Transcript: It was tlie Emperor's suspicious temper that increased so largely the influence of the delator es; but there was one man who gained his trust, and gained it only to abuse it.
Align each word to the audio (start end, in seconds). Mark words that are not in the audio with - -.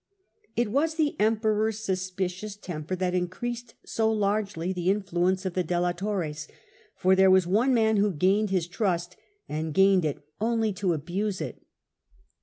It 0.55 0.71
was 0.71 0.95
tlie 0.95 1.15
Emperor's 1.19 1.77
suspicious 1.85 2.55
temper 2.55 2.95
that 2.95 3.13
increased 3.13 3.75
so 3.85 4.11
largely 4.11 4.73
the 4.73 4.89
influence 4.89 5.45
of 5.45 5.53
the 5.53 5.63
delator 5.63 6.27
es; 6.27 6.47
but 7.03 7.17
there 7.17 7.29
was 7.29 7.45
one 7.45 7.71
man 7.71 7.97
who 7.97 8.11
gained 8.11 8.49
his 8.49 8.67
trust, 8.67 9.15
and 9.47 9.75
gained 9.75 10.03
it 10.03 10.23
only 10.41 10.73
to 10.73 10.93
abuse 10.93 11.39
it. 11.39 11.61